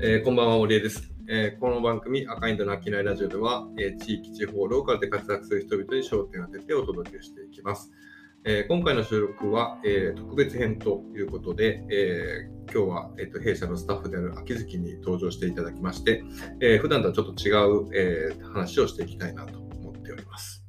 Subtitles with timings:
[0.00, 1.10] えーこんばんは、オリエです。
[1.28, 7.90] えーこの番組、赤インドの飽きないラジオでは、えー地域、地方、ローカルで活躍する人々に焦点を当ててお届けしていきます。
[8.44, 16.22] えー今回の収録は、えー特別編ということで、えー今日は、えーと弊社のスタッフである秋月に登場していただきまして、
[16.60, 20.64] えー普段とはちょっと違う、えー話をしていきたいなと思っております。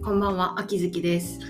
[0.00, 1.40] こんばんは、秋月です。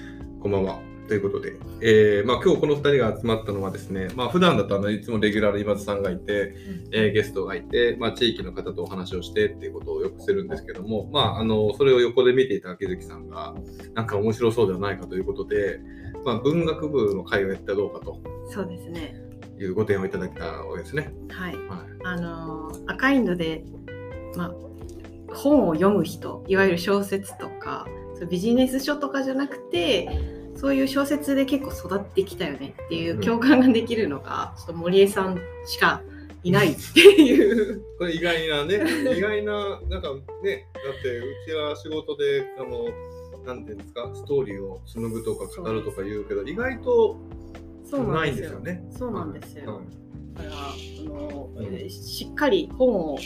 [0.40, 0.91] こんばんは。
[1.08, 6.54] ということで、えーまあ、今日この2人が集まったのはですね、まあ普段だとあのいつもレギュラーの今津さんがいて、
[6.92, 13.54] えーゲストがいて、まあ、地域の方とお話をしてっていうことをよくするんですけども、まあ、あのそれを横で見ていた秋月さんが
[13.94, 15.80] なんか面白そうではないかということで、
[16.24, 19.14] まあ、文学部の会をやったらどうかとそうですね。
[19.58, 21.12] いうご提案をいただいたわけですね。
[21.28, 21.54] はい。
[21.68, 23.64] はあのー赤インドで、
[24.36, 24.54] まあ、
[25.34, 27.86] 本を読む人、いわゆる小説とか、
[28.30, 30.08] ビジネス書とかじゃなくて、
[30.62, 36.02] そういう小説で結構育ってきたよねっていう共感ができるのが、ちょっと森江さんしか
[36.44, 37.80] いないっていう。
[37.80, 38.76] い、 これ意外なね
[39.16, 42.88] 意外ななんかねだってうちは仕事であの
[43.44, 47.16] なんていうんですかストーリーを紡ぐとか語るとか言うけど意外と
[47.84, 48.60] そうなないんんですよ。
[48.60, 48.84] ね。
[48.88, 49.74] そうなんですよ。
[49.74, 49.84] はい
[50.32, 50.74] だからあ
[51.04, 51.50] の、
[51.90, 53.18] しっかり本を青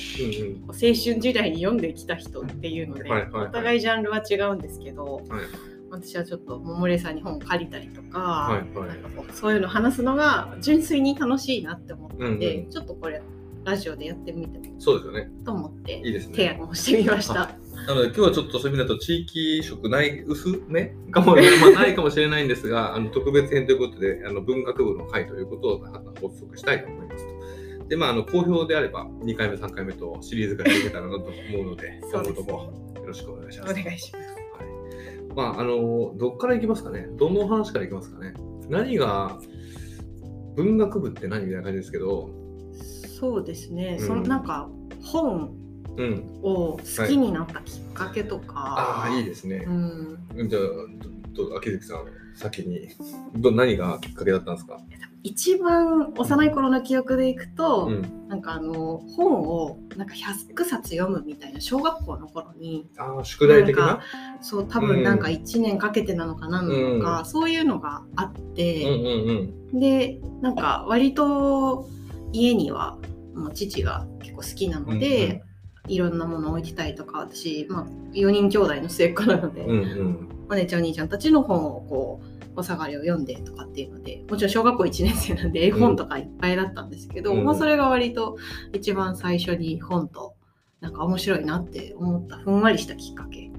[0.73, 13.22] 春時代に読んできた人っていうので、はいはいはいお互いジャンルは違うんですけど、はい私はちょっと桃麗さんに本を借りたりとか,、はいはいなんかこうそういうの話すのが純粋に楽しいなって思ったんで、うんうんちょっとこれ
[13.64, 15.28] ラジオでやってみてもそうですよね。
[15.44, 16.36] と思っていいですね。
[16.36, 17.34] 提案をしてみました。
[17.34, 21.42] なので今日はちょっとそういう意味だと地域色ない薄めかも、 ま
[21.77, 27.27] あ、ないかもしれないんですがあの特別編ということであの文学部の会ということを発足したいと思います
[27.80, 27.89] と。
[27.89, 33.74] でまああの好評であれば2回目3回目とシリーズができたらなと思うので 今後ともよろしくお願いしおます。
[33.74, 34.45] 願いします。
[35.37, 37.06] はい、まああのどっからいきますかね？
[37.19, 38.34] どの話からいきますかね？
[38.69, 39.39] 何が
[40.56, 42.31] 文学部って何みたいな感じですけど、
[43.19, 44.07] そうですね、うん。
[44.07, 44.69] そのなんか
[45.03, 45.53] 本
[45.98, 49.64] うん、を好きになったきっかけとか、ああいいですね。
[49.67, 50.63] うん、じゃあ、
[51.33, 52.05] どど秋月さん、
[52.36, 52.89] 先に。
[53.35, 54.79] ど何がきっかけだったんですか、
[55.23, 64.01] 一番幼い頃の記憶でいくと、うん、なんかあの本をなんか100冊読むみたいな小学校の頃にああ、宿題的な？
[64.41, 69.80] そう多分なんか1年かけてなのか何なのか、そういうのがあっうんて、うん。
[69.80, 71.89] でなんか割と
[72.33, 72.98] 家には
[73.35, 75.42] もう父が結構好きなので、うんうん。
[75.89, 79.70] いろんなものを置いてたりとか私、まあ、4人兄弟の末っ子なので、うん。
[79.70, 80.29] うんうん。
[80.48, 88.36] お姉ちゃんお兄ちゃんたちの本をこうお下がりを読んでとかっていうのでもちろん小学校1年生なんで絵本とかいっぱいだったんですけど、うんまあ、それが割と
[88.73, 90.35] 一番最初に本と
[90.80, 93.51] なんか面白いなって思ったふんわりしたきっかけ。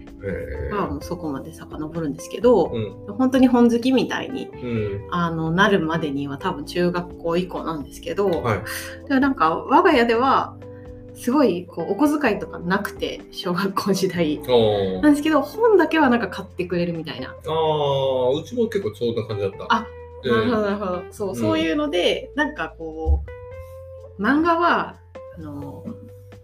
[0.72, 2.80] がもうそこまで遡るんですけど、う
[3.14, 5.08] ん本当に本好きみたいにうん。
[5.12, 8.62] あのなるまでには多分中学校以降なんですけど、はい。
[9.10, 10.56] でなんか我が家では
[11.18, 14.40] すごいこうお小遣いとかなくて小学校時代。
[15.02, 17.30] なんですけど本だけはなんか買ってくれるみたいな。
[17.30, 19.66] ああ、うちも結構そんな感じだった。
[19.70, 19.88] あ
[20.24, 21.04] えなるほどーなるほど。
[21.12, 21.36] そう,、うん。
[21.36, 23.24] そういうのでなんかこ
[24.18, 24.98] う漫画は
[25.38, 25.86] あの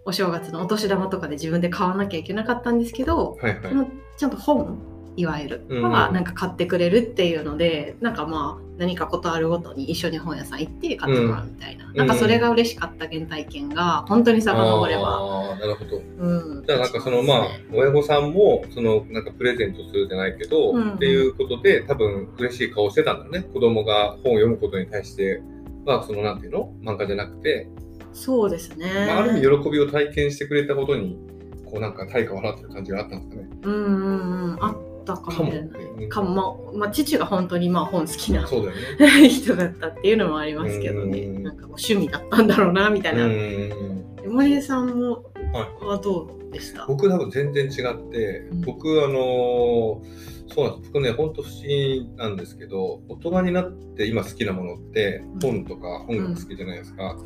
[0.06, 3.88] お正月のお年玉とかで自分で買わなきゃいけなかったんですけど、はいはい。
[4.18, 4.78] ちゃんと本
[5.16, 5.66] いわゆる。
[5.70, 5.84] うん。
[5.84, 11.96] はなんか買ってくれるっていうので、なんかまあ何かことあるごとに一緒に本屋さん行って買ってもらうみたいな、ん。
[11.96, 16.02] なんかそれが嬉しかった原体験が本当に遡れば、ああ、なるほど。
[16.20, 20.94] うん、じゃあなんかそのまあ親御さんもそのなんかプレゼントするじゃないけど、うん。
[20.96, 23.46] っていうことで多分嬉しい顔してたんだね。
[23.54, 25.42] 子供が本を読むことに対して
[25.86, 26.74] はそのなんていうの？
[26.82, 27.68] 漫画じゃなくて、
[28.14, 31.18] そうですね、まあ、ある意味喜びを体験してくれたことに
[31.66, 33.50] こうなんか対価を払ってる感じがあったんですかね。
[33.64, 34.64] うんうんうん。
[34.64, 35.50] あったかも。
[35.50, 39.30] しれないうんかも、まあ、父が本当にまあ本好きなね。
[39.30, 41.20] 人だったっていうのもありますけどね。
[41.22, 41.44] うん。
[41.44, 44.04] なんか趣味だったんだろうなみたいな、うん。
[44.28, 45.86] 森江さんもはい。
[45.86, 48.62] はどうでした、僕多分全然違って、うん。
[48.62, 50.92] 僕あのーそうなんです。
[50.94, 55.40] 僕ね本当不思議なんですけど大人になって今好きなものってうん。
[55.40, 57.18] 本とか本が好きじゃないですか、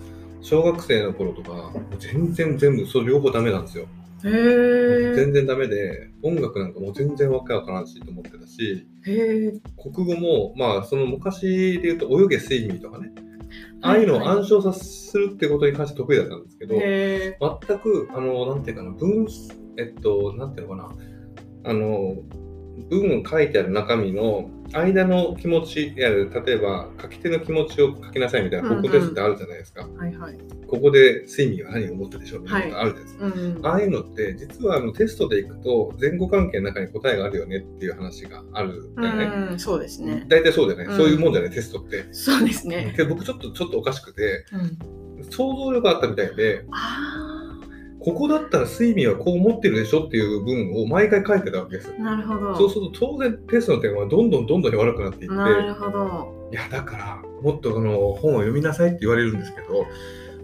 [0.41, 3.87] 小学生の頃とか全然全部それ両方ダメなんですよ
[4.21, 8.87] 全然ダメで音楽なんかもう全然わけわからんしと思ってたし
[9.81, 13.11] 国語もまあその昔で言うと泳げスイミーとかね。
[13.81, 19.27] ああいうのを暗唱させるってことに関して得意だったんですけど、全く、あの、なんていうかな、文、
[19.77, 20.95] えっと、なんていうのか
[21.63, 22.15] な、あの、
[22.89, 28.83] 文を書いてある中身の間の気持ちやる、例えば書き手の気持ちを書きなさいみたいな、うんうん。
[28.83, 29.87] ここですってあるじゃないですか。
[29.87, 30.37] はいはい。
[30.67, 33.03] ここでスイミーは何を思ったでしょうみたいなのがあるじゃない。
[33.03, 33.25] ですか。
[33.25, 33.65] うんうん。
[33.65, 39.25] ああいうのって、実はあのテストでいくと、前後関係の中に答えがあるよねっていう話があるんだよね。
[39.51, 40.25] うんそうですね。
[40.27, 40.97] 大体そうだよね、うん。
[40.97, 42.05] そういうもんじゃない、テストって。
[42.11, 42.93] そうですね。
[42.95, 44.97] けど僕ちょっと、ちょっとおかしくて、うん。
[45.31, 47.26] 想像力あったみたいであ
[47.99, 51.93] ここだったら睡眠はこう思ってるでしょっていう文を毎回書いてたわけです。
[51.97, 52.55] あなるほど。
[52.55, 59.85] そうすると当然テストの点はどんどんどんどん悪くなっていってなるほどいやだからもっとあの本を読みなさいって言われるんですけど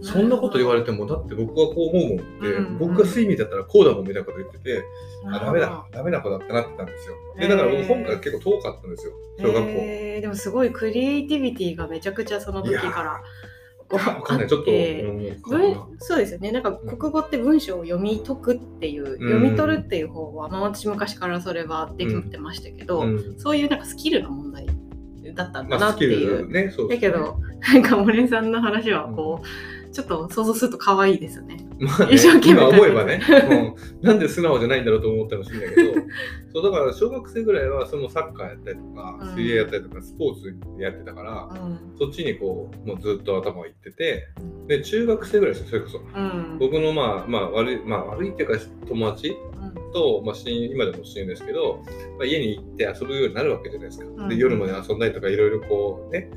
[0.02, 2.78] そんなこと言われてもだって僕はこう思うもんって、うんうん。
[2.78, 4.84] 僕が睡眠だったらこうだもんみたいなこと言ってて
[5.32, 7.16] あダメだダメな子だったなってたんですよ。
[7.38, 10.22] でだから僕本から結構遠かったんですよ小学校、えー。
[10.22, 13.24] でもすごいクリエイティビティがめちゃくちゃその時から
[13.90, 14.48] わかんない。
[14.48, 16.52] ちょっと、うん文そうですよね。
[16.52, 23.40] なんか国語って文章を読み解くっていう、読み取るっていう方は、まあ、私昔からそれはできてましたけど、うん。
[23.40, 24.68] そういうなんかスキルの問題
[25.36, 26.48] だったんだまあ、なっていう。
[26.48, 26.72] ルね。
[26.72, 27.10] そうですね。
[27.10, 27.40] だけど
[27.74, 29.46] なんか森さんの話はこう、
[29.94, 31.58] ちょっと想像すると可愛いですね。
[31.78, 33.22] まあね一生懸命今思えばね、
[34.02, 34.08] うん。
[34.08, 35.94] なんで素直じゃないんだろうと思ったかもしれないけど
[36.54, 39.36] そうだから小学生ぐらいはそのサッカーやったりとかうん。
[39.36, 41.96] 水泳やったりとかスポーツやってたから、うん。
[41.98, 44.28] そっちにこうもうずっと頭がいってて
[44.68, 46.00] で中学生ぐらいですよそれこそ。
[46.00, 46.58] うん。
[46.60, 49.36] 僕のまあまあ悪いまあ悪いっていうか友達
[49.94, 51.84] と、まあ、親友今でも親友ですけど、
[52.18, 54.06] まあ、家に行って遊ぶようになるわけじゃないですか。
[54.06, 54.38] でうん。
[54.38, 56.30] 夜まで遊んだりとかいろいろこうね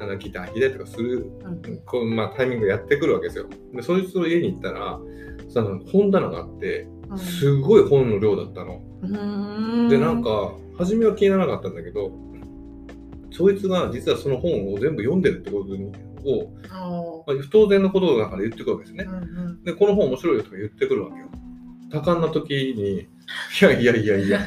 [0.00, 3.46] あのギター弾いたりとかするうんこう、まあ、タイミングがやってくるわけですよ。
[3.72, 4.98] でそいつの家に行ったら
[5.48, 8.82] その本棚があってうんすごい本の量だったの。
[9.02, 12.10] うんでなんか初めは気にならなかったんだけど
[13.30, 15.92] そいつが実はその本を全部読んでるってことに
[16.24, 19.08] を、あまあ、不当然のことだから言ってくるわけですねー。
[19.08, 21.26] うんうんで、この本面白いよとか言ってくるわけよ。
[21.90, 23.06] 多感な時に、い
[23.62, 24.40] やいやいやいや、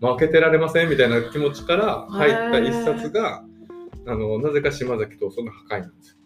[0.00, 3.44] 負けてられませんみたいな気持ちから入った一冊が、
[4.06, 6.16] あの、なぜか島崎藤村の破壊なんですよ。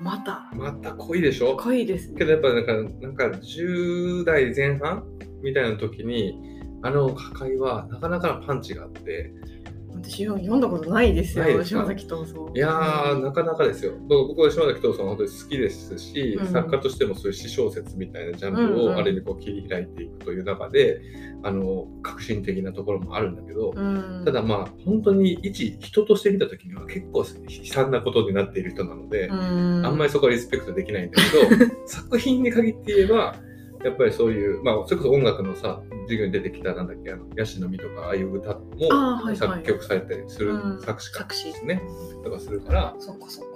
[0.00, 0.50] また？
[0.54, 1.56] また濃いでしょ？
[1.56, 2.18] 濃いですね。
[2.18, 5.04] けどやっぱなんか、なんか10代前半
[5.42, 6.38] みたいな時に、
[6.82, 9.32] あの破壊はなかなかのパンチがあって、
[10.02, 12.52] 私読んだことないですよない島崎藤村。
[12.54, 13.92] いやー、なかなかですよ。
[14.08, 16.46] 僕僕は島崎藤村本当に好きですし、うん。
[16.46, 21.00] 作家としてもそういう詩小説みたいなジャンルうんうんをある意味こう切り開いていくという中で、
[21.42, 24.22] あの革新的なところもあるんだけど、うん。
[24.24, 27.24] ただまあ本当に一人として見た時には結構悲
[27.64, 29.86] 惨なことになっている人なので、うん。
[29.86, 31.16] あんまりそこはリスペクトできないんだ
[31.48, 33.34] けど 作品に限って言えば
[33.84, 40.80] やっぱりそういう、まあ、それこそ音楽のさ授業に出てきたなんだっけあのヤシの実とかああいう歌も作曲されたりするうん。
[40.82, 41.82] 作詞家作詞ですね、
[42.24, 42.94] とかするから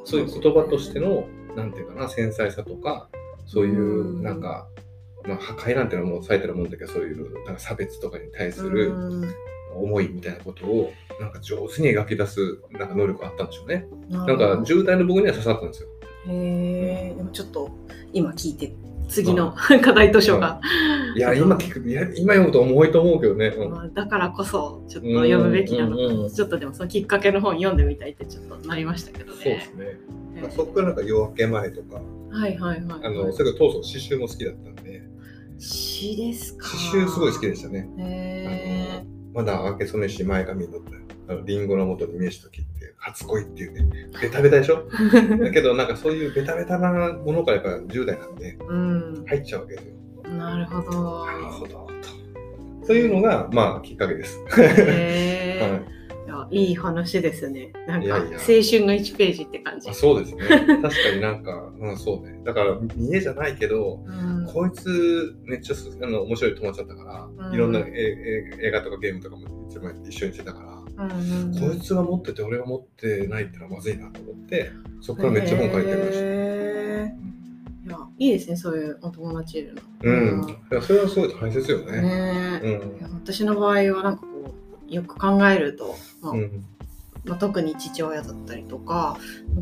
[0.04, 1.26] そういう言葉としての
[1.56, 3.08] なんていうかな繊細さとか
[3.46, 4.22] そういううん。
[4.22, 4.68] なんか、
[5.26, 9.34] まあ、破壊なんていうのはもう最たるもんだけどそういうなんか差別とかに対するうん。
[9.74, 13.86] 思いみたいなことをなんか上手に描き出すなんか能力があったんでしょうね。
[14.10, 15.88] ななんか10代の僕には刺さったんですよ。
[16.28, 17.14] へえ。
[17.16, 17.70] でもちょっと
[18.12, 18.74] 今聞いて
[19.12, 20.60] 次の課題図書が、
[21.14, 23.48] いや、今聞く、いや今読むと重いと思うけどね。
[23.48, 23.70] うん。
[23.70, 29.34] まあ、だからこそちょっと読むべきなのか、うんうんうんちょっとでもそのきっかけの本読んでみたいってちょっとなりましたけどね。
[29.34, 29.84] そうですね。
[30.36, 30.50] ええ。
[30.50, 32.00] そこからなんか夜明け前とか、
[32.30, 35.02] はいはいはい、あの、それから当初詩集も好きだったんで、
[35.58, 36.66] 詩ですか。
[36.66, 37.88] 詩集すごい好きでしたね。
[37.98, 40.90] へえまだ明け初めし前髪に乗った
[41.44, 44.88] リンゴの元に名詞と切って、初恋っていうね、ベタベタでしょ？
[45.40, 49.94] だけどなんかそういうベタベタなものからやっぱ10代なんでうん、入っちゃうわけですよ。
[50.34, 51.26] なるほど。
[51.26, 51.72] なるほど。
[51.74, 51.88] と
[52.86, 54.38] そういうのが、まあ、きっかけです。
[54.48, 55.92] はい
[56.24, 57.72] いやいい話ですね。
[57.86, 59.94] なんかいやいや青春の1ページって感じあ。
[59.94, 60.42] そうですね。
[60.46, 62.40] 確かになんか、 うん、そうね。
[62.44, 67.84] だから、見えじゃないけど、うんこいつめっちゃすあの面白い友達だったから、うんいろんなえ
[68.60, 76.18] え映画とかゲームとかもいつも一緒にしてたから、うんうんこいつが持ってて俺が持ってないってのはまずいなと思って、そこからめっちゃ本書いてました。
[76.18, 77.32] へー
[77.84, 79.82] いやいいですねそういうお友達いるの。
[80.02, 80.12] う
[80.46, 82.00] ん、いやそれはすごい大切よね。
[82.00, 82.66] ねえ
[83.00, 84.28] うん私の場合はなんかこ
[84.88, 86.64] うよく考えると、まあうん
[87.24, 89.16] まあ、特に父親だったりとか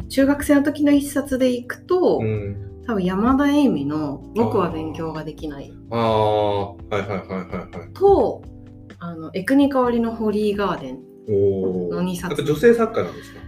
[0.09, 8.43] 中学生の時の一冊でいくと、うん、多分山田栄美の「僕は勉強ができないああ、はいはいはいはいはい。」と
[8.99, 11.10] あのエクニカワリの「ホリーガーデンおお。
[11.29, 13.41] の二冊女性作家なんですか？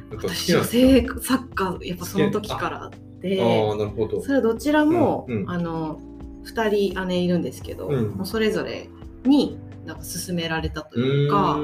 [0.58, 4.20] 女性作家やっぱその時からあってああ、なるほど。
[4.22, 5.50] それどちらも、うんうん。
[5.50, 6.00] あの
[6.44, 8.10] 2人姉いるんですけど、うん。
[8.10, 8.88] もうそれぞれ
[9.24, 11.58] になんか勧められたとういうか。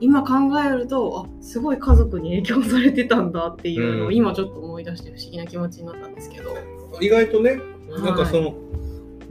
[0.00, 4.14] 今考えるとあすごい家族に影響されてたんだっていうのをうん。
[4.14, 6.54] 今ちょっと思い出して不思議な気持ちになったんですけど、
[7.00, 7.50] 意外とね、
[7.88, 8.02] はい。
[8.02, 8.54] なんかその、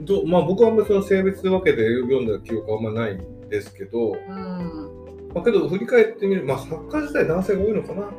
[0.00, 5.05] どまあ僕はあんまりその性別分けで読んだ記憶はあんまないんですけど、うん、
[5.36, 8.10] まあ、けど振り返ってみる、まあ作家自体男性が多いのかな。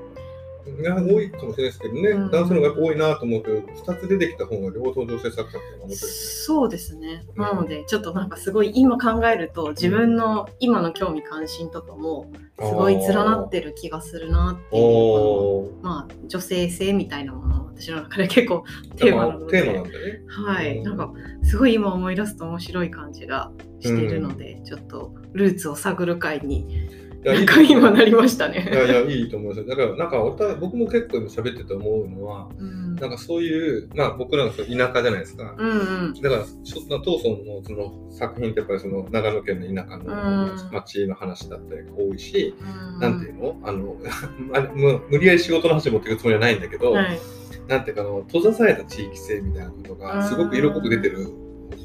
[0.79, 2.29] いや多いかもしれないですけどね、うん。
[2.29, 7.41] 男性の方が多いなと思うけど、2つ出てきた本が両方女性作家っていうのが面白いですそうですね、うん。
[7.41, 14.81] なのでちょっとなんかすごい今考えると自分の今の興味関心とかもすごい連なってる気がするなってね。
[14.81, 18.63] いうまあ女性性みたいなものを私の中で結構
[18.97, 19.63] テーマなので。
[19.63, 20.21] テーマなんだね。
[20.27, 20.83] はい。
[20.83, 28.69] なんかすごい今思い出すと面白い感じがしてるので、ちょっとルーツを探る会にいやいなりましたいね。
[28.71, 29.59] やいや、いいと思います。
[29.59, 29.67] よ。
[29.67, 32.95] だから、なんかお互い、僕も結構今喋ってて思うのは、うん。
[32.95, 35.55] なんかそういう、まあ僕らの田舎じゃないですか。
[35.57, 35.73] うんう
[36.09, 36.13] ん。
[36.21, 40.71] だから、ちょっと当村のその作品ってやっぱりその長野県の田舎のうん。
[40.71, 42.99] 町の話だったりが多いし、うん。
[42.99, 43.57] なんていうの？
[43.63, 43.95] あの
[45.09, 47.19] 無理やり仕事の話持っていくつもりはないんだけど、はい。
[47.67, 51.27] なんていうかあの閉ざされた地域性みたいなことがすごく色濃く出てる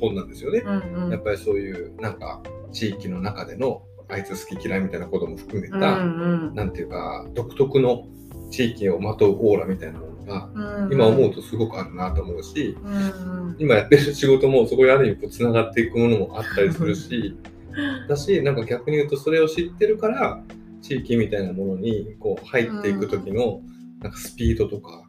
[0.00, 0.62] 本なんですよね。
[0.64, 0.70] う
[1.00, 1.10] んうん。
[1.10, 6.54] やっぱりそういうなんか地域の中でのあいつ好き嫌いみたいなことも含めうんた、うん。
[6.54, 8.06] なんていうか独特の
[8.50, 10.50] 地域をまとうオーラみたいなものが
[10.84, 13.56] うん今思うとすごくあるなと思うし、うんうん。
[13.58, 17.36] 今やってる仕事もそこにある意味こうつながっていくものもあったりするし
[18.08, 20.42] だしなんか逆に言うとそれを知ってるから
[20.82, 23.62] 地域みたいなものにこう入っていく時の
[24.00, 25.04] なんかスピードとか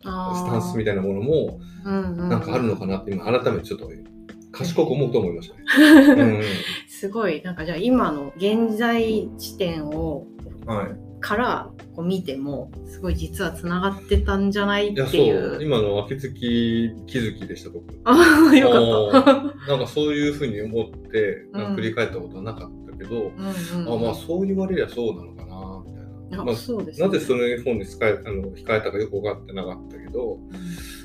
[0.00, 3.90] スタンスみたいなものもななんかあるのかなって今改めてちょっと
[4.52, 6.22] 賢く思うと思いましたね。
[6.22, 6.42] うん
[7.00, 10.26] すごいなんかじゃあ今の現在地点を
[10.66, 11.04] はい。
[11.20, 15.58] からこう見てもすごい実はつながってたんじゃないっいや、そていう。
[15.58, 16.30] う、今の秋月
[17.06, 17.84] 気づきでした、僕。
[18.04, 19.22] ああよかっ
[19.66, 19.70] た。
[19.70, 23.84] なんかそういうふうに思って、振り返ったことはなかったけど、うん。
[23.86, 26.44] うんあまあそう言われりゃそうなのかな、みたいな。
[26.44, 27.06] まあそうですね。
[27.06, 30.38] なぜそれ本に控えあの控えたかよく分かってなかったけど、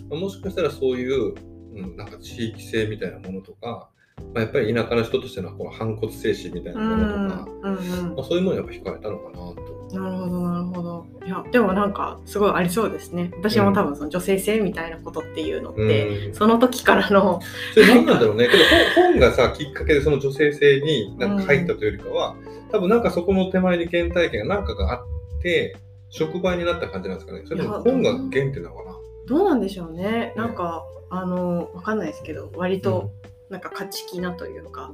[0.10, 1.34] まあもしかしたらそういう、
[1.75, 3.89] うん、なんか地域性みたいなものとか、
[4.33, 7.79] まあ、やっぱり田舎の人としてのこの反骨精神みたいなうんものとか、うんう
[8.11, 9.79] んまあ、そういうものにやっぱ控えたのかなと。
[9.89, 17.41] なるほどなるほどいやでもなんかすごいありそうですね私も多分その女性性みたいなことっていうのって、うんその時からの
[17.73, 18.47] それ何なんだろうね。
[18.47, 18.63] けど
[18.95, 22.35] 本本がさ、きっかけでその女性性になんか入ったというよりかは、
[22.71, 25.75] 多分なんかそこの手前に原体験が何かがあって、
[26.09, 27.43] 触媒になった感じなんですかね。
[27.45, 28.95] それとも本が原点なのかな。
[29.27, 33.11] どうなんでしょうねなんかあのわかんないですけど割と
[33.49, 34.91] なんか勝ち気なというか、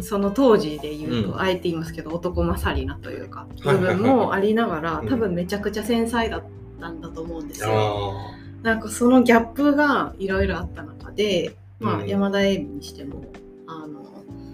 [0.00, 6.42] その当時で言うと、あえて言いますけど男勝りなというか部分もありながら、多分めちゃくちゃ繊細だっ
[6.80, 7.00] たん。
[7.00, 7.48] だと思うん。
[7.48, 8.14] ですよ。
[8.62, 8.80] なん。
[8.80, 13.24] かそのギャップがいろいろあった中で、まあ、山田恵美にしても
[13.66, 14.02] あの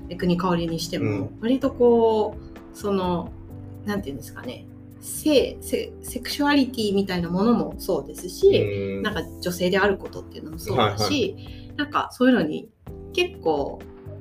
[0.09, 3.31] 江国香織にしても、割とこうその
[3.87, 4.03] なん。
[4.03, 4.19] ていうん。
[4.19, 4.67] ですかね
[5.01, 9.15] 性セクシュアリティみたいなものもそうですし、なん。
[9.15, 11.37] か女性であることっていうのもそうだし、
[11.79, 12.69] なんかそういうのに
[13.15, 13.79] 結構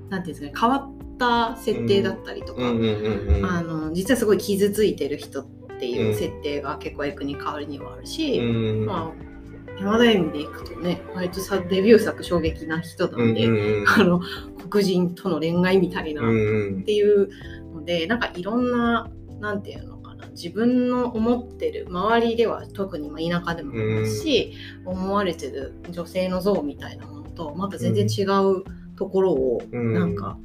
[0.09, 3.45] なんていうんですかね変わった設定だったりとか、うんうんうんうん。
[3.45, 5.45] あの実はすごい傷ついてる人っ
[5.79, 6.15] ていううん。
[6.15, 8.39] 設定が結構江国香織にはあるし。
[8.39, 13.89] うんまあ、山田恵美でいくとね、割とさデビュー作衝撃な人なんで、うんうんうん。
[13.89, 14.21] あの
[14.69, 16.83] 黒人との恋愛みたいな、っうんうん。
[16.83, 17.29] ていう
[17.73, 19.09] ので、なんかいろんな、
[19.39, 24.53] なんていうのかな、自分の思ってる、周りでは特にまあ田舎でもありますし、
[24.85, 28.63] 思われてる女性の像みたいなものと、また全然違う
[28.97, 29.93] ところを、うん。
[29.93, 30.37] なんか、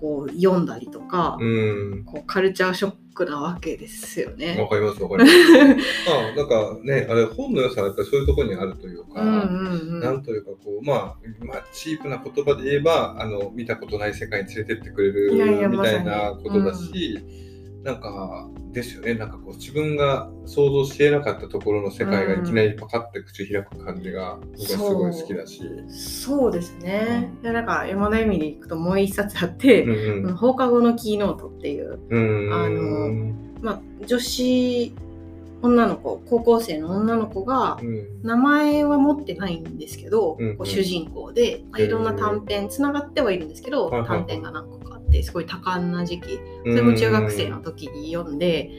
[0.00, 2.04] こう読んだりとか、うん。
[2.04, 4.56] こうカルチャーショックなわけですよね。
[4.60, 5.36] わかりますわかります。
[6.08, 17.18] まあなんかね、あれ本の良さはやっぱりそういうところにあるというか、うなんというかこう、まあ、まあ、チープな言葉で言えばあの見たことない世界に連れてってくれるみたいなことだし、
[17.84, 19.14] なんかですよね。
[19.14, 25.62] なんかこう自分が想像しえなかったところの世界がいきなりパカッて口開く感じが僕はすごい好きだし。
[25.88, 26.52] そう。
[26.52, 27.32] ですね。
[27.42, 34.94] でなんか山田恵美で行くともう一冊あって、うんうん放課後のキーノートっていう、うんあのまあ、女子
[35.62, 38.22] 女の子高校生の女の子がうん。
[38.22, 46.38] 名前は持ってないんですけど、うんうん主人公で、まあ、いろんな短編つながってはいるんですけど、短編が何個かあってすごい多感な時期。
[46.64, 48.70] それも中学生の時に読んで。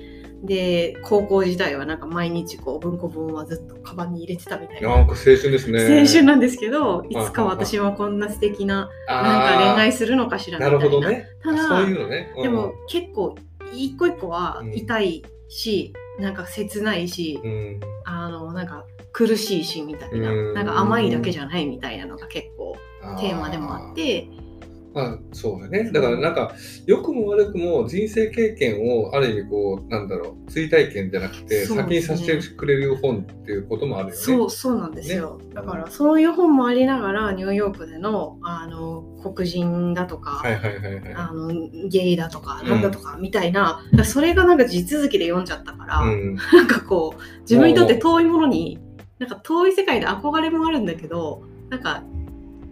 [0.43, 4.89] で高校時代はなんか毎日こう文庫本はずっとカバンに入れてたみたいな。
[4.89, 5.99] なんか青春ですね。
[5.99, 10.85] 青春なんですけどいはいつか私もこんな素敵ななんか恋愛するのかしらみたないな。
[10.85, 11.27] るほどね。
[11.43, 12.31] ただそういうのね。
[12.37, 12.43] うん。
[12.43, 13.35] でも、結構
[13.73, 20.53] 一個一個は痛いし、なんか切ないし、うん、あのなんか苦しいしみたいな、うん。
[20.53, 24.48] なんか甘いだけじゃないみたいなのが結構あテーマでもあってま
[24.95, 25.91] あ、そうだね。
[25.91, 26.53] だからなんか、
[26.87, 34.17] 良くも悪くも人生経験をある意味こう、なんだろう、追体験じゃなくて、先にさせてくれる本っていうこともあるよね。
[34.19, 41.13] そうそうなんですよ、だからそういう本もありながらニューヨークでのあの黒人だとか、はいはいはいはい。
[41.13, 41.53] あの
[41.87, 48.79] ゲイだとかうんなんだとかみたいな、だからそれがなんか地続きで読んじゃったから、うん、なんかこう自分にとって遠いものに
[49.19, 52.03] なんか遠い世界で憧れもあるんだけどなんか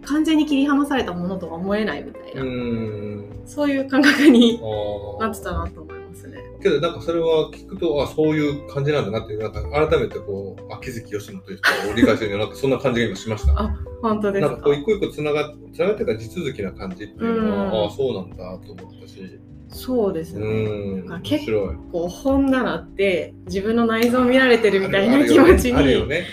[0.06, 3.42] 完全に切り離されたものとは思えないみたいな、うん。
[3.44, 4.60] そういう感覚に
[5.20, 6.38] なってたなと思いまますね。
[6.62, 13.52] けどなんかそれは聞くと、あ、そういう感じなんだなっていう、なんか改めてこう、秋月吉野という人を理解するには、なんかそんな感じが今しました。
[13.60, 14.50] あ本当ですか？
[14.50, 18.36] なんかこう一個一個つながつながってるか地続きな感じっていうのは、うんああ、そうなんだ
[18.66, 21.02] と思ったし、そうですうね。
[21.02, 21.76] なんか結白い。
[21.92, 25.78] こう本棚って自分の内臓を見られてるみたいな気持ちに。
[25.78, 26.24] あるよね。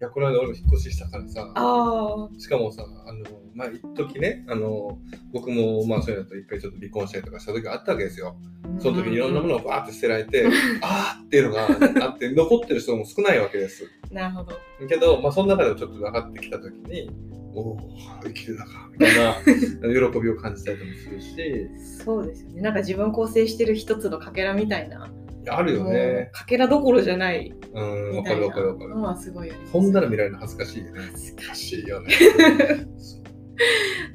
[0.00, 3.18] いや、この間俺も引っ越ししたからさ、あしかもさ、あの、
[3.54, 4.98] まあ、一時ね、あの、
[5.30, 8.34] 僕も、まあ、そういうのと一回ちょっと離婚したりとかした時があったわけですよ。
[8.78, 8.80] あ。
[8.80, 10.46] その時にいろんなものをバーって捨てられて、
[10.80, 11.68] あーっていうのが
[12.06, 13.84] あって、残ってる人も少ないわけです。
[14.10, 14.56] なるほど。
[14.88, 17.10] けど、まあ、その中でもちょっと上がってきた時に、
[17.54, 17.78] おお、
[18.24, 19.34] 生きてたか、みたいな
[20.10, 21.68] 喜びを感じたりもするし、
[22.02, 22.62] そうですよね。
[22.62, 25.12] なんか自分構成してる一つのかけらみたいな。
[25.48, 26.30] あるよね。
[26.32, 28.90] かけらどころじゃないうん、わかるわかるわかる。
[28.90, 29.72] のはすごいあります。
[29.72, 31.00] 本棚見られるの恥ずかしいよね。
[31.12, 31.86] 恥ずか恥しい。
[31.88, 32.10] よね。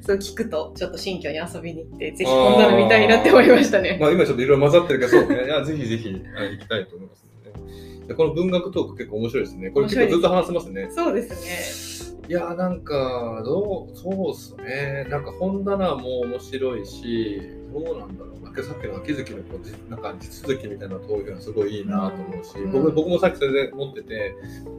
[0.00, 3.98] そう聞くとちょっと新居に遊びに行ってぜひ本棚見たいなって思いましたね。
[4.00, 5.44] まあ今ちょっといろいろ混ざってるけど、そうね。
[5.44, 8.06] いや、ぜひぜひあ行きたいと思いますね。
[8.08, 9.70] でこの文学トーク結構面白いですね。
[9.70, 10.88] これ結構ずっと話せますね。
[10.90, 15.06] そうですいやーなんか、どう、そうっすね。
[15.08, 17.40] なんか本棚も面白いし、
[17.72, 18.46] どうなんだろうな。
[18.62, 24.34] さっきの秋月のこうじなんか地続きみたいな陶芸はすごいいいなと思うし、うん僕僕もさっきそれで持ってて、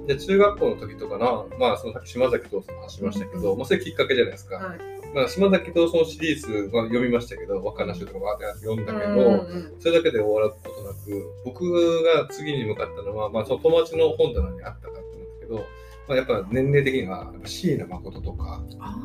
[0.08, 4.60] で中学校の時とかな、まあそのさっき島崎藤村の話しましたけど、うんまあそれきっかけじゃないですか。
[4.60, 4.66] ね。
[4.66, 4.98] はい。
[5.14, 9.48] まあ、島崎藤村シリーズは読みましたけど、若菜集とかって読んだけど、
[9.80, 18.96] それだけで終わることなく、僕が次に向かったのは、まあ、その友達の本棚にあったかって思うんですけど、まあ、やっぱ年齢的には、椎名誠とか、あ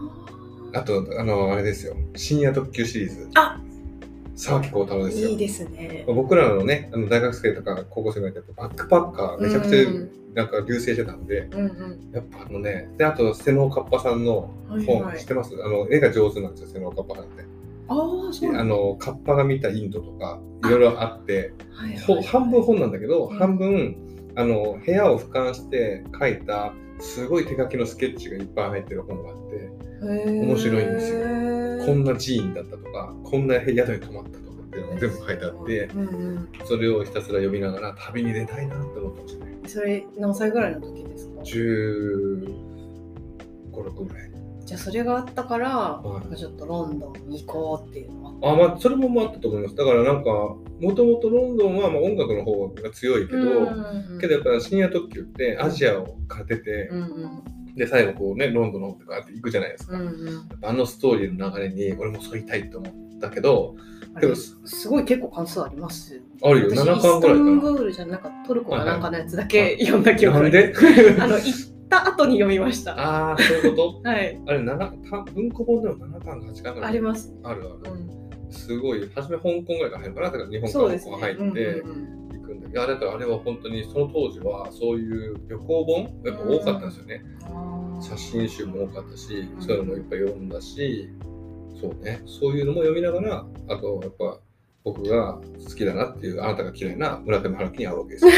[0.75, 3.29] あと、あの、あれですよ、深夜特急シリーズ。
[3.35, 3.61] あ
[4.35, 5.29] 沢木耕太郎ーですよ。
[5.29, 6.05] いいですね。
[6.07, 12.11] 僕らのね、あの大学生とか高校生がいて、バックパッカー、めちゃくちゃうんなんか流星してたんで、うんうん。
[12.13, 15.55] やっぱあのね、で、あと、瀬能かっぱさんの本、はいはい知ってます？
[15.63, 17.45] あの、絵が上手なんですよ、瀬能かっぱさんって。
[17.89, 18.65] ああ、そうあ。
[18.65, 23.97] の、カッパが見たインドとか、いろいろあって、はいほはい半分本なんだけど、うん半分
[24.35, 29.71] あの部屋を俯瞰して描いたすごい手書きのスケッチがいっぱい入ってる本があって、
[30.03, 31.19] 面面白いんですよ。
[31.21, 39.59] よこんな寺院だったとかこんな宿に泊まったとかっていうのが全部書いてあってうんうん、それをひたすら読みながら旅に出たいなって思ってましたね。
[39.67, 42.47] それ何歳ぐらいの時ですか？15、
[43.73, 44.33] 6ぐらい。
[44.65, 46.37] じゃあそれがあったから、はい。
[46.37, 49.75] ちょっとロンドンに行こうっていうのはあまあそれもまああったと思います。
[49.75, 50.59] だからなんかも
[50.95, 54.19] ともとロンドンはまあ音楽の方が強いけど、うん。
[54.21, 60.49] けどやっぱ深夜特急ってアジアを勝てて、うんうんで最後こうねロンドンの方とかって行くじゃないですか、うんうん。
[60.63, 63.77] あのストーリーの流れに俺もそういたいと思ったけど、
[64.15, 70.33] あれすごい結構関数ありますあるよ、私7巻ぐらいイスタンかブールじゃなんかトルコはいはいかなんかのやつだけ読んだ記な。
[70.33, 70.75] 憶がある
[71.21, 72.93] あの行った後に読みました。
[72.93, 74.09] ああ、そういうこと？
[74.09, 77.93] はいあれ、7た文庫本でも7巻か8巻ぐらいあります、あるある。
[77.93, 81.83] うん、すごい、初め香港ぐらいから入るかな、だから日本から入って
[82.73, 87.23] いやだからあれは本当にその当時はそういう旅行本やっぱ多かったんですよね。
[87.95, 88.03] うん。
[88.03, 89.63] 写真集も多かったしう、ん。
[89.63, 91.11] そういうのもいっぱい読んだし、
[91.79, 94.41] そうね、そういうのも読みながら、あとやっぱ
[94.85, 98.33] 僕が好きだなっていう、あなたが嫌いな村上春樹に会うわけですよ。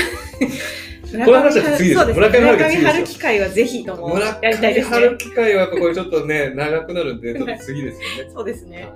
[1.13, 4.97] 村この話は次ですです村上春樹春樹会はぜひとも村やりたいですね。
[4.97, 8.31] 上春樹会はやっぱこれちょっとね、長くなるんで、ちょっと次ですよね。
[8.35, 8.93] そうですね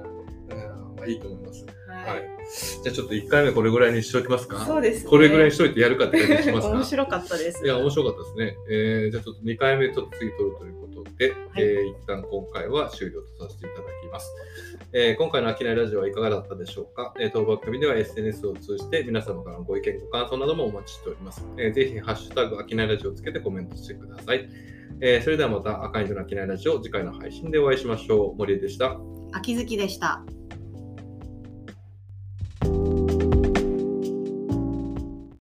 [1.06, 1.64] いいと思います。
[1.88, 2.22] ははいい。
[2.82, 4.64] じゃあちょっと1回目これぐらいにしておきますか？
[4.64, 6.74] そうですねこれぐらいにしといてやるかって感じにしますか？
[6.74, 8.56] 面白かったですいや、面白かったですね。
[8.70, 14.30] えーじゃあちょっと2回目ちょっと次撮るということで、はいえー一旦今回は終了とさせていただきます。
[14.92, 21.44] えー今回の飽きないラジオはいかがだったでしょうか、えー当番組では SNS を通じて皆様からのご意見、ご感想などもお待ちしております。
[21.58, 24.48] えーぜひ、ハッシュタグ飽きないラジオをつけてコメントしてください。
[25.00, 28.36] えーそれではまた赤いの飽きないラジオ次回の配信でお会いしましょう。
[28.36, 28.98] 森江でした。
[29.32, 30.24] 秋月でした